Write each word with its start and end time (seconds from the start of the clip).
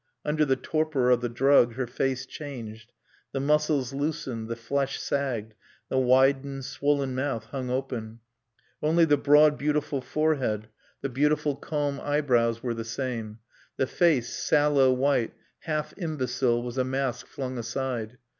Under 0.25 0.45
the 0.45 0.55
torpor 0.55 1.11
of 1.11 1.21
the 1.21 1.29
drug 1.29 1.75
her 1.75 1.85
face 1.85 2.25
changed; 2.25 2.91
the 3.33 3.39
muscles 3.39 3.93
loosened, 3.93 4.47
the 4.47 4.55
flesh 4.55 4.99
sagged, 4.99 5.53
the 5.89 5.99
widened, 5.99 6.65
swollen 6.65 7.13
mouth 7.13 7.43
hung 7.51 7.69
open; 7.69 8.19
only 8.81 9.05
the 9.05 9.15
broad 9.15 9.59
beautiful 9.59 10.01
forehead, 10.01 10.69
the 11.01 11.09
beautiful 11.09 11.55
calm 11.55 11.99
eyebrows 12.01 12.63
were 12.63 12.73
the 12.73 12.83
same; 12.83 13.37
the 13.77 13.85
face, 13.85 14.33
sallow 14.33 14.91
white, 14.91 15.35
half 15.59 15.93
imbecile, 15.99 16.63
was 16.63 16.79
a 16.79 16.83
mask 16.83 17.27
flung 17.27 17.59
aside. 17.59 18.17